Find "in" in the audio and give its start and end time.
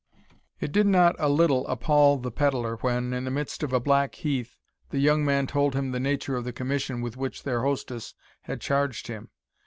3.13-3.23